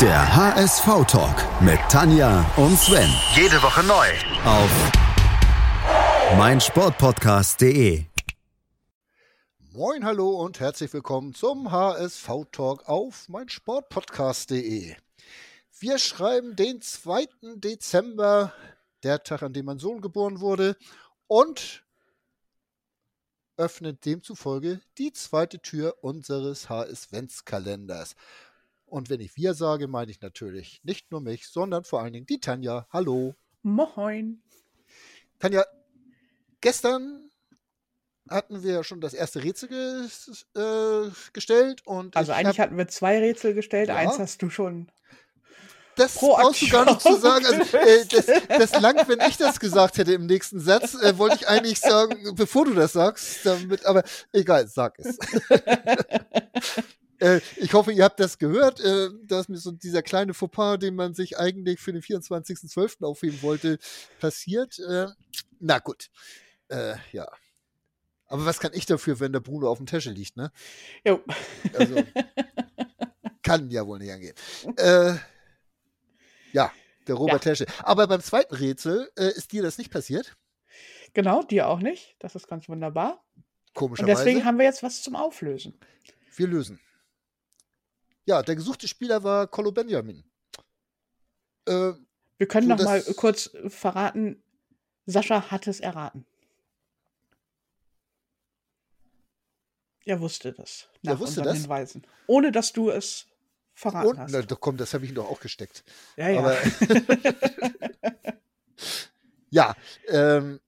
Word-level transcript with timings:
Der 0.00 0.34
HSV-Talk 0.34 1.62
mit 1.62 1.78
Tanja 1.88 2.44
und 2.56 2.76
Sven. 2.76 3.08
Jede 3.36 3.62
Woche 3.62 3.84
neu. 3.84 4.08
Auf 4.44 4.68
meinsportpodcast.de. 6.36 8.04
Moin, 9.72 10.04
hallo 10.04 10.30
und 10.42 10.58
herzlich 10.58 10.92
willkommen 10.92 11.32
zum 11.32 11.70
HSV-Talk 11.70 12.88
auf 12.88 13.28
meinsportpodcast.de. 13.28 14.96
Wir 15.78 15.98
schreiben 15.98 16.56
den 16.56 16.82
2. 16.82 17.28
Dezember, 17.54 18.52
der 19.04 19.22
Tag, 19.22 19.44
an 19.44 19.52
dem 19.52 19.66
mein 19.66 19.78
Sohn 19.78 20.00
geboren 20.00 20.40
wurde, 20.40 20.76
und 21.28 21.84
öffnen 23.56 23.96
demzufolge 24.04 24.80
die 24.98 25.12
zweite 25.12 25.60
Tür 25.60 25.94
unseres 26.00 26.68
HS-Kalenders. 26.68 28.16
Und 28.94 29.10
wenn 29.10 29.18
ich 29.18 29.34
wir 29.34 29.54
sage, 29.54 29.88
meine 29.88 30.12
ich 30.12 30.20
natürlich 30.20 30.80
nicht 30.84 31.10
nur 31.10 31.20
mich, 31.20 31.48
sondern 31.48 31.82
vor 31.82 32.00
allen 32.00 32.12
Dingen 32.12 32.26
die 32.26 32.38
Tanja. 32.38 32.86
Hallo. 32.92 33.34
Moin. 33.64 34.40
Tanja, 35.40 35.64
gestern 36.60 37.28
hatten 38.30 38.62
wir 38.62 38.84
schon 38.84 39.00
das 39.00 39.12
erste 39.12 39.42
Rätsel 39.42 39.68
ge 39.68 40.06
äh, 40.54 41.10
gestellt. 41.32 41.84
Und 41.84 42.16
also 42.16 42.30
eigentlich 42.30 42.60
hab, 42.60 42.66
hatten 42.66 42.78
wir 42.78 42.86
zwei 42.86 43.18
Rätsel 43.18 43.52
gestellt. 43.52 43.88
Ja. 43.88 43.96
Eins 43.96 44.20
hast 44.20 44.40
du 44.42 44.48
schon. 44.48 44.92
Das 45.96 46.14
brauchst 46.14 46.62
du 46.62 46.68
gar 46.68 46.84
nicht 46.84 47.00
zu 47.00 47.16
sagen. 47.16 47.46
Also, 47.46 47.76
äh, 47.76 48.06
das, 48.10 48.26
das 48.46 48.80
langt, 48.80 49.08
wenn 49.08 49.18
ich 49.28 49.36
das 49.36 49.58
gesagt 49.58 49.98
hätte 49.98 50.12
im 50.12 50.26
nächsten 50.26 50.60
Satz, 50.60 50.94
äh, 51.02 51.18
wollte 51.18 51.34
ich 51.40 51.48
eigentlich 51.48 51.80
sagen, 51.80 52.36
bevor 52.36 52.64
du 52.64 52.74
das 52.74 52.92
sagst, 52.92 53.44
damit, 53.44 53.86
aber 53.86 54.04
egal, 54.32 54.68
sag 54.68 54.96
es. 55.00 55.18
Äh, 57.24 57.40
ich 57.56 57.72
hoffe, 57.72 57.90
ihr 57.92 58.04
habt 58.04 58.20
das 58.20 58.38
gehört. 58.38 58.80
Äh, 58.80 59.08
dass 59.22 59.48
mir 59.48 59.56
so 59.56 59.70
dieser 59.72 60.02
kleine 60.02 60.34
Fauxpas, 60.34 60.78
den 60.78 60.94
man 60.94 61.14
sich 61.14 61.38
eigentlich 61.38 61.80
für 61.80 61.92
den 61.92 62.02
24.12. 62.02 63.02
aufheben 63.04 63.40
wollte, 63.42 63.78
passiert. 64.20 64.78
Äh, 64.78 65.06
na 65.58 65.78
gut. 65.78 66.10
Äh, 66.68 66.96
ja. 67.12 67.26
Aber 68.26 68.44
was 68.44 68.58
kann 68.58 68.72
ich 68.74 68.84
dafür, 68.86 69.20
wenn 69.20 69.32
der 69.32 69.40
Bruno 69.40 69.68
auf 69.70 69.78
dem 69.78 69.86
Tasche 69.86 70.10
liegt, 70.10 70.36
ne? 70.36 70.50
Jo. 71.06 71.22
Also, 71.78 71.96
kann 73.42 73.70
ja 73.70 73.86
wohl 73.86 73.98
nicht 73.98 74.12
angehen. 74.12 74.34
Äh, 74.76 75.14
ja, 76.52 76.72
der 77.06 77.14
Robert 77.14 77.44
Ja. 77.44 77.52
Tesche. 77.52 77.66
Aber 77.82 78.06
beim 78.06 78.20
zweiten 78.20 78.54
Rätsel 78.54 79.10
ist 79.16 79.52
dir 79.52 79.62
das 79.62 79.78
nicht 79.78 79.90
passiert. 79.90 80.36
Genau, 81.12 81.42
dir 81.42 81.68
auch 81.68 81.80
nicht. 81.80 82.16
Das 82.18 82.34
ist 82.34 82.48
ganz 82.48 82.68
wunderbar. 82.68 83.22
Und 83.36 83.44
Komischerweise. 83.74 84.24
deswegen 84.24 84.44
haben 84.44 84.58
wir 84.58 84.64
jetzt 84.64 84.82
was 84.82 85.02
zum 85.02 85.16
Auflösen. 85.16 85.78
wir 86.36 86.46
lösen. 86.46 86.80
Ja, 88.26 88.42
der 88.42 88.56
gesuchte 88.56 88.88
Spieler 88.88 89.22
war 89.22 89.46
Colo 89.46 89.70
Benjamin. 89.72 90.24
Äh, 91.66 91.92
Wir 92.38 92.48
können 92.48 92.68
So, 92.68 92.74
noch 92.74 92.84
mal 92.84 93.02
kurz 93.16 93.50
verraten. 93.68 94.42
Sascha 95.06 95.50
hat 95.50 95.66
es 95.66 95.80
erraten. 95.80 96.26
Er 100.06 100.20
wusste 100.20 100.52
das. 100.52 100.88
Er 101.02 101.12
Nach 101.14 101.20
wusste 101.20 101.40
unseren 101.40 101.54
das? 101.54 101.62
Hinweisen. 101.62 102.06
Ohne 102.26 102.52
dass 102.52 102.72
du 102.72 102.90
es 102.90 103.26
verraten 103.74 104.08
und, 104.08 104.18
hast. 104.18 104.32
na, 104.32 104.42
doch, 104.42 104.60
komm, 104.60 104.76
das 104.76 104.92
habe 104.94 105.04
ich 105.04 105.10
ihm 105.10 105.14
doch 105.16 105.30
auch 105.30 105.40
gesteckt. 105.40 105.84
ja, 106.16 106.28
ja. 106.28 106.38
Aber 106.40 106.56
ja, 109.50 109.74
ähm, 110.08 110.60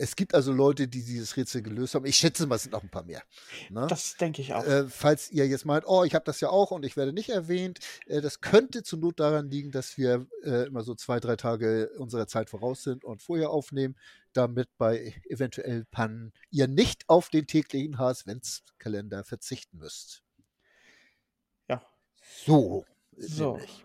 es 0.00 0.16
gibt 0.16 0.34
also 0.34 0.52
Leute, 0.52 0.88
die 0.88 1.04
dieses 1.04 1.36
Rätsel 1.36 1.60
gelöst 1.60 1.94
haben. 1.94 2.06
Ich 2.06 2.16
schätze 2.16 2.46
mal, 2.46 2.54
es 2.54 2.62
sind 2.62 2.72
noch 2.72 2.82
ein 2.82 2.88
paar 2.88 3.04
mehr. 3.04 3.22
Ne? 3.68 3.86
das 3.86 4.16
denke 4.16 4.40
ich 4.40 4.54
auch. 4.54 4.64
Äh, 4.64 4.88
falls 4.88 5.30
ihr 5.30 5.46
jetzt 5.46 5.66
meint, 5.66 5.84
oh, 5.86 6.04
ich 6.04 6.14
habe 6.14 6.24
das 6.24 6.40
ja 6.40 6.48
auch 6.48 6.70
und 6.70 6.86
ich 6.86 6.96
werde 6.96 7.12
nicht 7.12 7.28
erwähnt, 7.28 7.80
äh, 8.06 8.22
das 8.22 8.40
könnte 8.40 8.82
zur 8.82 8.98
Not 8.98 9.20
daran 9.20 9.50
liegen, 9.50 9.70
dass 9.70 9.98
wir 9.98 10.26
äh, 10.42 10.66
immer 10.66 10.82
so 10.82 10.94
zwei, 10.94 11.20
drei 11.20 11.36
Tage 11.36 11.90
unserer 11.98 12.26
Zeit 12.26 12.48
voraus 12.48 12.82
sind 12.82 13.04
und 13.04 13.22
vorher 13.22 13.50
aufnehmen, 13.50 13.94
damit 14.32 14.70
bei 14.78 15.14
eventuell 15.28 15.84
Pannen 15.90 16.32
ihr 16.50 16.66
nicht 16.66 17.06
auf 17.08 17.28
den 17.28 17.46
täglichen 17.46 17.98
HS-Kalender 17.98 19.22
verzichten 19.22 19.76
müsst. 19.76 20.22
Ja. 21.68 21.82
So. 22.46 22.86
So. 23.16 23.52
nämlich. 23.52 23.84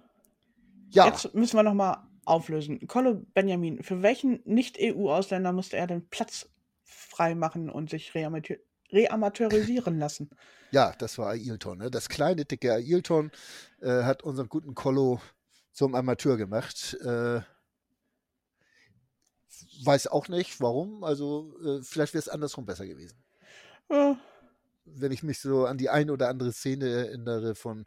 Ja, 0.91 1.07
Jetzt 1.07 1.33
müssen 1.33 1.57
wir 1.57 1.63
noch 1.63 1.73
mal 1.73 2.07
auflösen. 2.25 2.87
Colo 2.87 3.25
Benjamin, 3.33 3.83
für 3.83 4.01
welchen 4.01 4.41
Nicht-EU-Ausländer 4.45 5.53
musste 5.53 5.77
er 5.77 5.87
den 5.87 6.07
Platz 6.09 6.49
frei 6.83 7.35
machen 7.35 7.69
und 7.69 7.89
sich 7.89 8.13
reamateur 8.15 8.57
reamateurisieren 8.91 9.97
lassen? 9.97 10.29
ja, 10.71 10.93
das 10.97 11.17
war 11.17 11.29
Ailton. 11.29 11.77
Ne? 11.77 11.89
Das 11.89 12.09
kleine, 12.09 12.45
dicke 12.45 12.73
Ailton 12.73 13.31
äh, 13.81 14.03
hat 14.03 14.23
unseren 14.23 14.49
guten 14.49 14.75
Colo 14.75 15.21
zum 15.71 15.95
Amateur 15.95 16.35
gemacht. 16.35 16.97
Äh, 17.01 17.41
weiß 19.83 20.07
auch 20.07 20.27
nicht, 20.27 20.59
warum. 20.59 21.03
Also, 21.03 21.57
äh, 21.63 21.81
vielleicht 21.81 22.13
wäre 22.13 22.19
es 22.19 22.29
andersrum 22.29 22.65
besser 22.65 22.85
gewesen. 22.85 23.23
Ja, 23.89 24.19
Wenn 24.83 25.13
ich 25.13 25.23
mich 25.23 25.39
so 25.39 25.65
an 25.65 25.77
die 25.77 25.89
eine 25.89 26.11
oder 26.11 26.27
andere 26.27 26.51
Szene 26.51 26.89
erinnere 26.89 27.55
von 27.55 27.85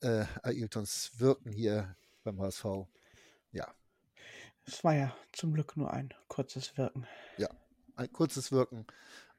äh, 0.00 0.24
Ailtons 0.42 1.12
Wirken 1.18 1.50
hier 1.50 1.96
beim 2.22 2.40
HSV. 2.40 2.64
Ja, 3.52 3.74
es 4.68 4.84
war 4.84 4.94
ja 4.94 5.16
zum 5.32 5.54
Glück 5.54 5.76
nur 5.76 5.92
ein 5.92 6.12
kurzes 6.28 6.76
Wirken. 6.76 7.06
ein 7.96 8.12
kurzes 8.12 8.52
Wirken. 8.52 8.86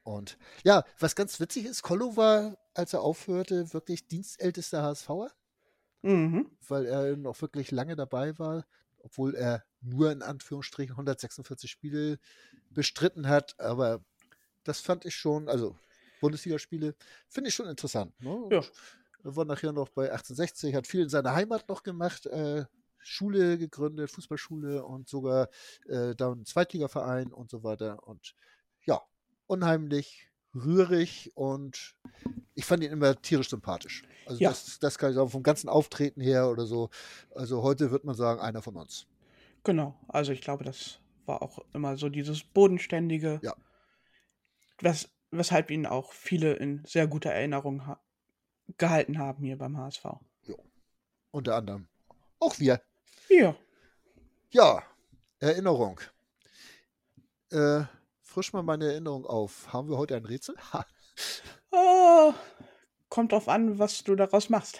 Und 0.02 0.38
ja, 0.64 0.84
was 0.98 1.14
ganz 1.14 1.38
witzig 1.38 1.66
ist, 1.66 1.82
Colo 1.82 2.16
war, 2.16 2.58
als 2.74 2.92
er 2.92 3.02
aufhörte, 3.02 3.72
wirklich 3.72 4.08
dienstältester 4.08 4.82
HSVer. 4.82 5.30
Mhm. 6.02 6.50
weil 6.66 6.86
er 6.86 7.14
noch 7.18 7.38
wirklich 7.42 7.70
lange 7.72 7.94
dabei 7.94 8.38
war, 8.38 8.64
obwohl 9.02 9.34
er 9.34 9.66
nur 9.82 10.10
in 10.10 10.22
Anführungsstrichen 10.22 10.94
146 10.94 11.70
Spiele 11.70 12.18
bestritten 12.70 13.28
hat. 13.28 13.60
Aber 13.60 14.02
das 14.64 14.80
fand 14.80 15.04
ich 15.04 15.14
schon, 15.14 15.50
also 15.50 15.76
Bundesligaspiele, 16.22 16.94
finde 17.28 17.48
ich 17.48 17.54
schon 17.54 17.66
interessant. 17.66 18.18
Ne? 18.22 18.48
Ja. 18.50 18.62
Er 19.24 19.36
war 19.36 19.44
nachher 19.44 19.72
noch 19.72 19.90
bei 19.90 20.04
1860, 20.10 20.74
hat 20.74 20.86
viel 20.86 21.02
in 21.02 21.10
seiner 21.10 21.34
Heimat 21.34 21.68
noch 21.68 21.82
gemacht, 21.82 22.24
äh, 22.24 22.64
Schule 23.02 23.58
gegründet, 23.58 24.10
Fußballschule 24.10 24.84
und 24.84 25.08
sogar 25.08 25.48
äh, 25.88 26.14
da 26.14 26.32
einen 26.32 26.44
Zweitligaverein 26.44 27.32
und 27.32 27.50
so 27.50 27.62
weiter. 27.62 28.06
Und 28.06 28.34
ja, 28.84 29.00
unheimlich 29.46 30.30
rührig 30.54 31.32
und 31.34 31.94
ich 32.54 32.64
fand 32.64 32.82
ihn 32.82 32.90
immer 32.92 33.20
tierisch 33.20 33.50
sympathisch. 33.50 34.02
Also 34.26 34.40
Ja. 34.40 34.50
das, 34.50 34.78
das 34.78 34.98
kann 34.98 35.10
ich 35.10 35.16
sagen, 35.16 35.30
vom 35.30 35.42
ganzen 35.42 35.68
Auftreten 35.68 36.20
her 36.20 36.50
oder 36.50 36.66
so. 36.66 36.90
Also 37.34 37.62
heute 37.62 37.90
wird 37.90 38.04
man 38.04 38.14
sagen, 38.14 38.40
einer 38.40 38.62
von 38.62 38.76
uns. 38.76 39.06
Genau, 39.64 39.98
also 40.08 40.32
ich 40.32 40.40
glaube, 40.40 40.64
das 40.64 41.00
war 41.26 41.42
auch 41.42 41.58
immer 41.72 41.96
so 41.96 42.08
dieses 42.08 42.42
Bodenständige, 42.42 43.40
Ja. 43.42 43.54
wes 44.80 45.08
weshalb 45.32 45.70
ihn 45.70 45.86
auch 45.86 46.12
viele 46.12 46.54
in 46.54 46.82
sehr 46.84 47.06
guter 47.06 47.30
Erinnerung 47.30 47.86
ha 47.86 48.00
gehalten 48.78 49.18
haben 49.18 49.44
hier 49.44 49.56
beim 49.58 49.76
HSV. 49.76 50.04
Unter 51.32 51.54
anderem. 51.56 51.86
Auch 52.40 52.58
wir. 52.58 52.80
Ja, 53.30 53.54
Ja, 54.50 54.82
Erinnerung. 55.38 56.00
Äh, 57.50 57.82
frisch 58.22 58.52
mal 58.52 58.62
meine 58.62 58.86
Erinnerung 58.86 59.24
auf. 59.24 59.72
Haben 59.72 59.88
wir 59.88 59.96
heute 59.98 60.16
ein 60.16 60.24
Rätsel? 60.24 60.56
Ah, 61.72 62.34
kommt 63.08 63.32
drauf 63.32 63.48
an, 63.48 63.78
was 63.78 64.02
du 64.04 64.16
daraus 64.16 64.48
machst. 64.50 64.78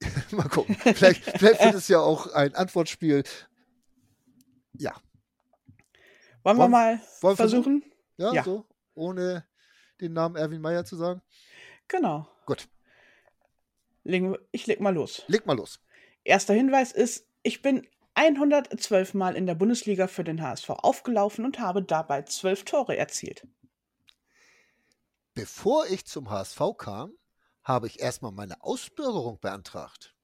Mal 0.32 0.48
gucken. 0.48 0.74
Vielleicht, 0.76 1.22
vielleicht 1.24 1.62
wird 1.64 1.74
es 1.74 1.86
ja 1.88 2.00
auch 2.00 2.26
ein 2.32 2.54
Antwortspiel. 2.56 3.22
Ja. 4.72 4.92
Wollen 6.42 6.56
wir 6.56 6.62
Wollen- 6.62 6.70
mal 6.72 7.00
wollen 7.20 7.32
wir 7.32 7.36
versuchen? 7.36 7.84
Ja, 8.16 8.32
Ja. 8.32 8.42
so. 8.44 8.66
Ohne 8.94 9.46
den 10.00 10.12
Namen 10.12 10.34
Erwin 10.36 10.60
Meyer 10.60 10.84
zu 10.84 10.96
sagen. 10.96 11.22
Genau. 11.86 12.28
Gut. 12.46 12.68
Wir- 14.02 14.38
Ich 14.50 14.66
leg 14.66 14.80
mal 14.80 14.94
los. 14.94 15.22
Leg 15.28 15.46
mal 15.46 15.56
los. 15.56 15.80
Erster 16.24 16.54
Hinweis 16.54 16.90
ist, 16.92 17.27
ich 17.42 17.62
bin 17.62 17.86
112 18.14 19.14
Mal 19.14 19.36
in 19.36 19.46
der 19.46 19.54
Bundesliga 19.54 20.08
für 20.08 20.24
den 20.24 20.42
HSV 20.42 20.70
aufgelaufen 20.70 21.44
und 21.44 21.60
habe 21.60 21.82
dabei 21.82 22.22
12 22.22 22.64
Tore 22.64 22.96
erzielt. 22.96 23.46
Bevor 25.34 25.86
ich 25.86 26.04
zum 26.04 26.30
HSV 26.30 26.60
kam, 26.76 27.12
habe 27.62 27.86
ich 27.86 28.00
erstmal 28.00 28.32
meine 28.32 28.62
Ausbürgerung 28.64 29.38
beantragt. 29.38 30.16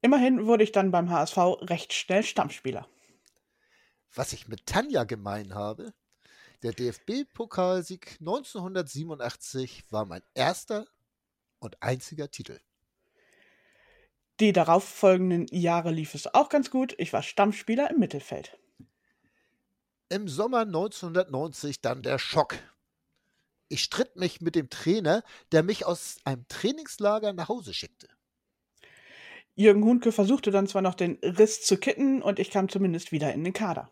Immerhin 0.00 0.46
wurde 0.46 0.64
ich 0.64 0.72
dann 0.72 0.90
beim 0.90 1.10
HSV 1.10 1.36
recht 1.62 1.92
schnell 1.92 2.24
Stammspieler. 2.24 2.88
Was 4.14 4.32
ich 4.32 4.48
mit 4.48 4.66
Tanja 4.66 5.04
gemein 5.04 5.54
habe, 5.54 5.92
der 6.62 6.72
DFB-Pokalsieg 6.72 8.16
1987 8.18 9.84
war 9.90 10.06
mein 10.06 10.22
erster 10.34 10.86
und 11.58 11.80
einziger 11.82 12.30
Titel. 12.30 12.58
Die 14.40 14.52
darauffolgenden 14.52 15.46
Jahre 15.50 15.90
lief 15.90 16.14
es 16.14 16.32
auch 16.34 16.50
ganz 16.50 16.70
gut. 16.70 16.94
Ich 16.98 17.12
war 17.12 17.22
Stammspieler 17.22 17.90
im 17.90 17.98
Mittelfeld. 17.98 18.58
Im 20.08 20.28
Sommer 20.28 20.60
1990 20.60 21.80
dann 21.80 22.02
der 22.02 22.18
Schock. 22.18 22.56
Ich 23.68 23.82
stritt 23.82 24.16
mich 24.16 24.40
mit 24.40 24.54
dem 24.54 24.68
Trainer, 24.68 25.24
der 25.52 25.62
mich 25.62 25.86
aus 25.86 26.18
einem 26.24 26.46
Trainingslager 26.48 27.32
nach 27.32 27.48
Hause 27.48 27.74
schickte. 27.74 28.08
Jürgen 29.54 29.84
Hunke 29.84 30.12
versuchte 30.12 30.50
dann 30.50 30.66
zwar 30.66 30.82
noch 30.82 30.94
den 30.94 31.18
Riss 31.22 31.62
zu 31.62 31.78
kitten 31.78 32.20
und 32.22 32.38
ich 32.38 32.50
kam 32.50 32.68
zumindest 32.68 33.10
wieder 33.10 33.32
in 33.32 33.42
den 33.42 33.54
Kader. 33.54 33.90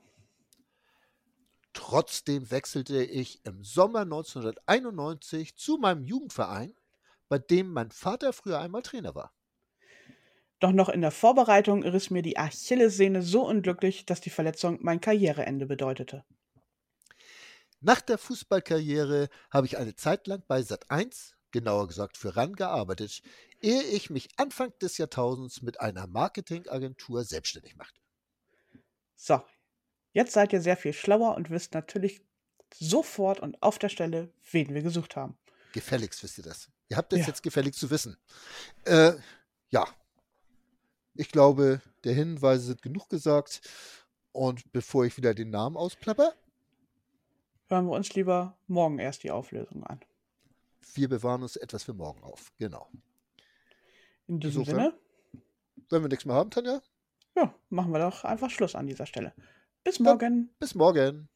Trotzdem 1.73 2.51
wechselte 2.51 3.03
ich 3.03 3.45
im 3.45 3.65
Sommer 3.65 4.01
1991 4.01 5.57
zu 5.57 5.79
meinem 5.79 6.05
Jugendverein, 6.05 6.75
bei 7.29 7.39
dem 7.39 7.73
mein 7.73 7.91
Vater 7.91 8.35
früher 8.35 8.61
einmal 8.61 8.83
Trainer 8.83 9.15
war. 9.15 9.33
Doch 10.65 10.73
noch 10.73 10.89
in 10.89 11.03
der 11.03 11.11
Vorbereitung 11.11 11.83
riss 11.83 12.09
mir 12.09 12.23
die 12.23 12.39
Achillessehne 12.39 13.21
so 13.21 13.47
unglücklich, 13.47 14.07
dass 14.07 14.23
die 14.23 14.31
Verletzung 14.31 14.79
mein 14.81 14.99
Karriereende 14.99 15.67
bedeutete. 15.67 16.25
Nach 17.83 18.01
der 18.01 18.17
Fußballkarriere 18.17 19.29
habe 19.51 19.67
ich 19.67 19.77
eine 19.77 19.95
Zeit 19.95 20.27
lang 20.27 20.43
bei 20.49 20.61
Sat1, 20.61 21.35
genauer 21.51 21.87
gesagt 21.87 22.17
für 22.17 22.35
RAN, 22.35 22.55
gearbeitet, 22.55 23.21
ehe 23.61 23.83
ich 23.83 24.09
mich 24.09 24.31
Anfang 24.39 24.73
des 24.81 24.97
Jahrtausends 24.97 25.61
mit 25.61 25.81
einer 25.81 26.07
Marketingagentur 26.07 27.25
selbstständig 27.25 27.77
machte. 27.77 28.01
So, 29.17 29.43
jetzt 30.15 30.33
seid 30.33 30.55
ihr 30.55 30.63
sehr 30.63 30.79
viel 30.79 30.95
schlauer 30.95 31.35
und 31.35 31.51
wisst 31.51 31.75
natürlich 31.75 32.23
sofort 32.73 33.39
und 33.39 33.63
auf 33.63 33.79
der 33.79 33.91
Stelle, 33.91 34.33
wen 34.51 34.73
wir 34.73 34.81
gesucht 34.81 35.15
haben. 35.15 35.37
Gefälligst 35.75 36.23
wisst 36.23 36.39
ihr 36.39 36.45
das. 36.45 36.71
Ihr 36.89 36.97
habt 36.97 37.13
es 37.13 37.19
Ja. 37.21 37.27
jetzt 37.27 37.43
gefällig 37.43 37.75
zu 37.75 37.91
wissen. 37.91 38.17
Äh, 38.87 39.13
ja, 39.69 39.87
ich 41.15 41.31
glaube, 41.31 41.81
der 42.05 42.15
Hinweise 42.15 42.65
sind 42.67 42.83
genug 42.83 43.09
gesagt. 43.09 43.61
Und 44.33 44.73
bevor 44.73 45.05
ich 45.07 45.17
wieder 45.17 45.35
den 45.35 45.51
Namen 45.51 45.77
ausplapper, 45.77 46.33
Hören 47.69 47.87
wir 47.87 47.93
uns 47.93 48.13
lieber 48.15 48.59
morgen 48.67 48.99
erst 48.99 49.23
die 49.23 49.31
Auflösung 49.31 49.85
an. 49.85 50.01
wir 50.95 51.09
bewahren 51.09 51.43
uns 51.43 51.57
etwas 51.57 51.83
für 51.85 51.95
morgen 51.95 52.23
auf. 52.23 52.53
Genau. 52.59 52.89
In 54.27 54.39
diesem 54.39 54.63
Insofern- 54.63 54.93
Sinne, 54.93 55.43
Wenn 55.91 56.03
wir 56.03 56.09
nichts 56.09 56.25
mehr 56.27 56.35
haben, 56.37 56.51
Tanja, 56.51 56.83
ja, 57.37 57.55
machen 57.71 57.91
wir 57.93 57.99
doch 58.01 58.25
einfach 58.25 58.51
Schluss 58.51 58.75
an 58.75 58.87
dieser 58.87 59.07
Stelle. 59.07 59.33
Bis 59.83 59.97
Dann- 59.97 60.05
morgen. 60.05 60.51
bis 60.59 60.75
morgen. 60.75 61.29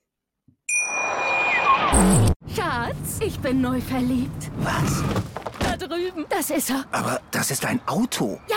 Schatz, 2.55 3.21
ich 3.21 3.39
bin 3.41 3.61
neu 3.61 3.81
verliebt. 3.81 4.51
Was? 4.59 5.03
Da 5.61 5.77
drüben. 5.77 6.27
Das 6.29 6.51
ist 6.51 6.71
er. 6.71 6.85
Aber 6.93 7.21
das 7.31 7.51
ist 7.51 7.65
ein 7.65 7.81
Auto. 7.89 8.39
Ja, 8.49 8.57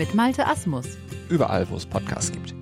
Mit 0.00 0.14
Malte 0.14 0.46
Asmus. 0.46 0.86
Überall, 1.28 1.68
wo 1.68 1.76
es 1.76 1.84
Podcasts 1.84 2.32
gibt. 2.32 2.54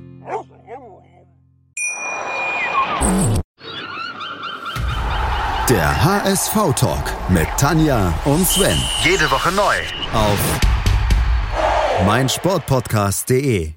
Der 5.69 6.05
HSV-Talk 6.05 7.14
mit 7.29 7.46
Tanja 7.56 8.12
und 8.25 8.44
Sven 8.44 8.76
Jede 9.05 9.31
Woche 9.31 9.52
neu. 9.52 9.76
auf 10.12 10.38
meinsportpodcast.de. 12.06 13.75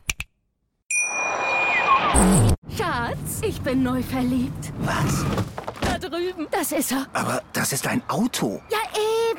Schatz, 2.75 3.41
ich 3.43 3.61
bin 3.61 3.83
neu 3.83 4.01
verliebt. 4.01 4.73
Was? 4.79 5.23
Da 5.81 5.99
drüben. 5.99 6.47
Das 6.49 6.71
ist 6.71 6.93
er. 6.93 7.05
Aber 7.13 7.43
das 7.53 7.73
ist 7.73 7.85
ein 7.85 8.01
Auto. 8.07 8.59
Ja. 8.71 8.81